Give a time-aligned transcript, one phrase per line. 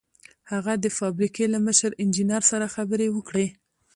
[0.51, 3.47] هغه د فابریکې له مشر انجنیر سره خبرې وکړې